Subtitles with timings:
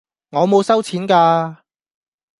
[0.31, 1.57] 我冇收錢㗎